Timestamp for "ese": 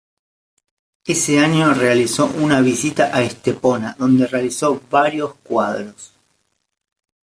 1.05-1.37